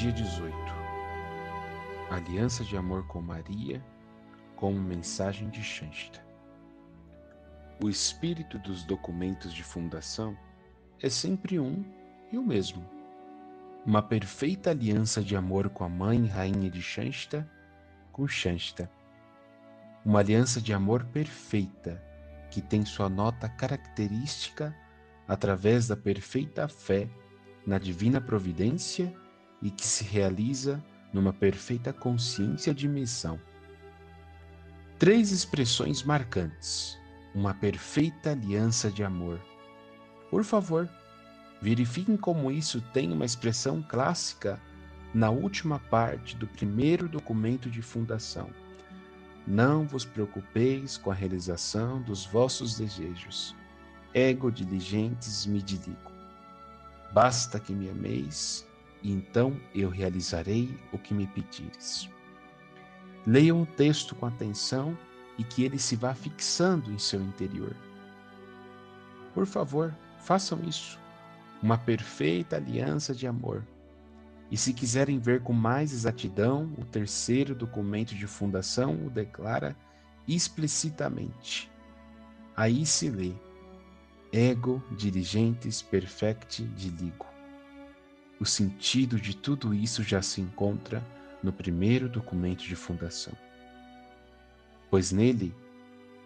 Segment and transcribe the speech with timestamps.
[0.00, 0.56] Dia 18
[2.10, 3.84] Aliança de amor com Maria,
[4.56, 6.24] como mensagem de Shansta.
[7.84, 10.34] O espírito dos documentos de fundação
[11.02, 11.84] é sempre um
[12.32, 12.82] e o mesmo.
[13.84, 17.46] Uma perfeita aliança de amor com a mãe rainha de Shansta,
[18.10, 18.90] com Shansta.
[20.02, 22.02] Uma aliança de amor perfeita
[22.50, 24.74] que tem sua nota característica
[25.28, 27.06] através da perfeita fé
[27.66, 29.14] na divina providência
[29.62, 33.38] e que se realiza numa perfeita consciência de missão.
[34.98, 36.98] Três expressões marcantes.
[37.34, 39.40] Uma perfeita aliança de amor.
[40.30, 40.88] Por favor,
[41.60, 44.60] verifiquem como isso tem uma expressão clássica
[45.12, 48.50] na última parte do primeiro documento de fundação.
[49.46, 53.56] Não vos preocupeis com a realização dos vossos desejos.
[54.12, 56.10] Ego diligentes me diligo.
[57.12, 58.66] Basta que me ameis
[59.02, 62.08] e então eu realizarei o que me pedires.
[63.26, 64.96] Leiam o texto com atenção
[65.38, 67.74] e que ele se vá fixando em seu interior.
[69.34, 70.98] Por favor, façam isso.
[71.62, 73.66] Uma perfeita aliança de amor.
[74.50, 79.76] E se quiserem ver com mais exatidão, o terceiro documento de fundação o declara
[80.26, 81.70] explicitamente.
[82.56, 83.32] Aí se lê:
[84.32, 87.29] Ego dirigentes perfecti diligo.
[88.40, 91.04] O sentido de tudo isso já se encontra
[91.42, 93.34] no primeiro documento de fundação.
[94.88, 95.54] Pois nele,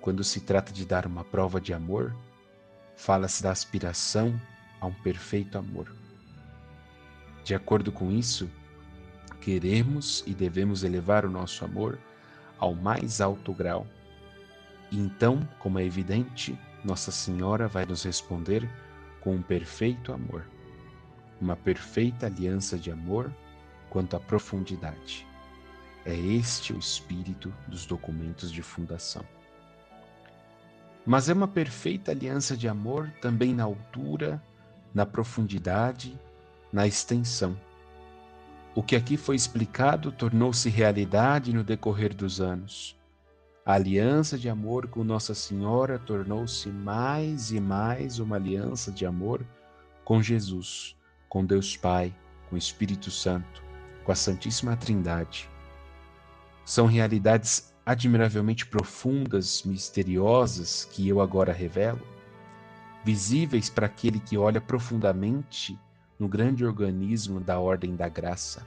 [0.00, 2.16] quando se trata de dar uma prova de amor,
[2.96, 4.40] fala-se da aspiração
[4.80, 5.94] a um perfeito amor.
[7.44, 8.50] De acordo com isso,
[9.42, 11.98] queremos e devemos elevar o nosso amor
[12.58, 13.86] ao mais alto grau.
[14.90, 18.66] E então, como é evidente, Nossa Senhora vai nos responder
[19.20, 20.46] com um perfeito amor
[21.40, 23.32] uma perfeita aliança de amor
[23.88, 25.26] quanto à profundidade.
[26.04, 29.24] É este o espírito dos documentos de fundação.
[31.04, 34.42] Mas é uma perfeita aliança de amor também na altura,
[34.94, 36.18] na profundidade,
[36.72, 37.58] na extensão.
[38.74, 42.96] O que aqui foi explicado tornou-se realidade no decorrer dos anos.
[43.64, 49.44] A aliança de amor com Nossa Senhora tornou-se mais e mais uma aliança de amor
[50.04, 50.96] com Jesus,
[51.28, 52.14] com Deus Pai,
[52.48, 53.62] com o Espírito Santo,
[54.04, 55.48] com a Santíssima Trindade.
[56.64, 62.06] São realidades admiravelmente profundas, misteriosas, que eu agora revelo,
[63.04, 65.78] visíveis para aquele que olha profundamente
[66.18, 68.66] no grande organismo da ordem da graça.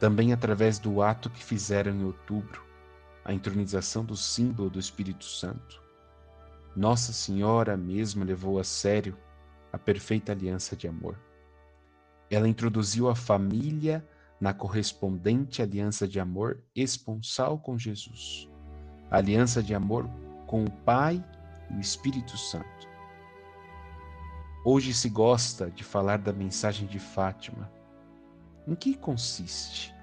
[0.00, 2.64] Também através do ato que fizeram em outubro,
[3.24, 5.82] a entronização do símbolo do Espírito Santo.
[6.74, 9.16] Nossa Senhora mesma levou a sério
[9.72, 11.16] a perfeita aliança de amor.
[12.30, 14.06] Ela introduziu a família
[14.40, 18.48] na correspondente aliança de amor esponsal com Jesus,
[19.10, 20.08] aliança de amor
[20.46, 21.24] com o Pai
[21.70, 22.88] e o Espírito Santo.
[24.64, 27.70] Hoje se gosta de falar da mensagem de Fátima.
[28.66, 29.94] Em que consiste?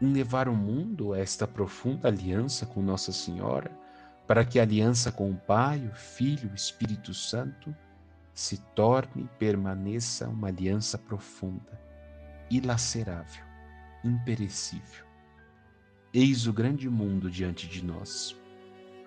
[0.00, 3.76] Em levar o mundo a esta profunda aliança com Nossa Senhora,
[4.28, 7.74] para que a aliança com o Pai, o Filho e o Espírito Santo
[8.40, 11.78] se torne e permaneça uma aliança profunda,
[12.50, 13.44] ilacerável,
[14.02, 15.04] imperecível.
[16.10, 18.34] Eis o grande mundo diante de nós.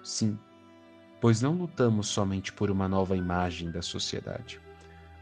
[0.04, 0.38] Sim,
[1.19, 4.62] pois não lutamos somente por uma nova imagem da sociedade,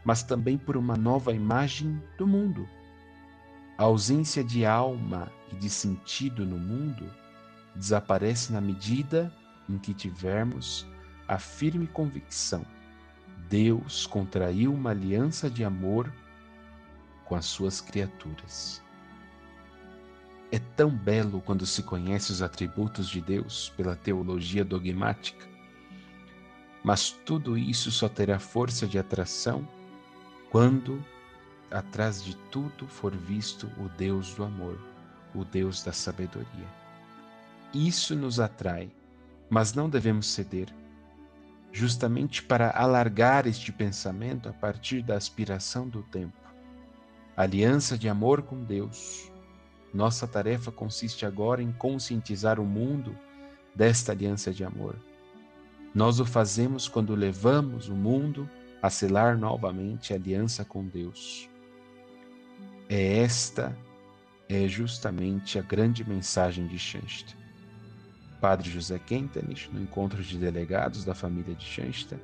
[0.04, 2.68] mas também por uma nova imagem do mundo.
[3.78, 7.10] A ausência de alma e de sentido no mundo
[7.74, 9.34] desaparece na medida
[9.70, 10.86] em que tivermos
[11.26, 12.62] a firme convicção
[13.52, 16.10] Deus contraiu uma aliança de amor
[17.26, 18.82] com as suas criaturas.
[20.50, 25.46] É tão belo quando se conhece os atributos de Deus pela teologia dogmática,
[26.82, 29.68] mas tudo isso só terá força de atração
[30.50, 31.04] quando
[31.70, 34.80] atrás de tudo for visto o Deus do amor,
[35.34, 36.68] o Deus da sabedoria.
[37.74, 38.90] Isso nos atrai,
[39.50, 40.72] mas não devemos ceder
[41.72, 46.36] justamente para alargar este pensamento a partir da aspiração do tempo.
[47.34, 49.32] aliança de amor com Deus.
[49.92, 53.16] Nossa tarefa consiste agora em conscientizar o mundo
[53.74, 54.96] desta aliança de amor.
[55.94, 58.48] Nós o fazemos quando levamos o mundo
[58.82, 61.48] a selar novamente a aliança com Deus.
[62.88, 63.76] É esta
[64.48, 67.41] é justamente a grande mensagem de Shansta.
[68.42, 72.20] Padre José Kentenich, no encontro de delegados da família de Shansta,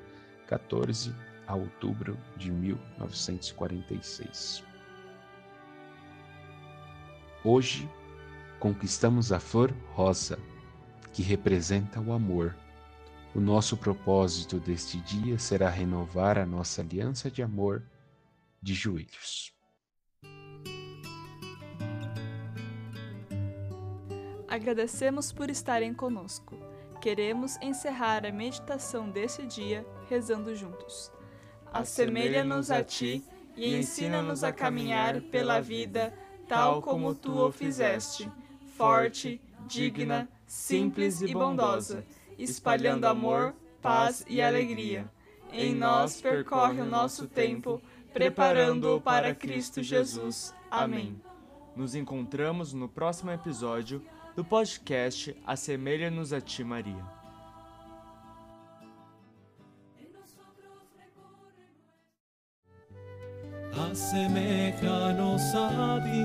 [0.49, 1.15] 14
[1.47, 4.65] a outubro de 1946.
[7.45, 7.89] Hoje,
[8.59, 10.41] conquistamos a flor rosa,
[11.13, 12.57] que representa o amor.
[13.33, 17.85] O nosso propósito deste dia será renovar a nossa aliança de amor
[18.61, 19.57] de joelhos.
[24.49, 26.57] Agradecemos por estarem conosco.
[27.01, 31.13] Queremos encerrar a meditação desse dia rezando juntos.
[31.73, 33.23] Assemelha-nos a ti
[33.55, 36.15] e ensina-nos a caminhar pela vida
[36.49, 38.31] tal como tu o fizeste,
[38.77, 42.05] forte, digna, simples e bondosa,
[42.39, 45.11] espalhando amor, paz e alegria.
[45.53, 47.83] Em nós percorre o nosso tempo,
[48.15, 50.55] preparando-o para Cristo Jesus.
[50.71, 51.21] Amém.
[51.77, 54.03] Nos encontramos no próximo episódio
[54.39, 57.19] do podcast Assemelha-nos a Ti, Maria.
[63.91, 66.23] Asemejanos a ti,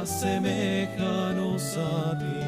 [0.00, 2.38] asemejanos a ti,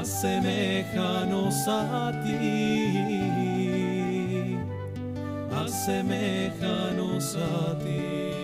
[0.00, 2.38] asemejanos a ti,
[5.64, 8.41] asemejanos a ti.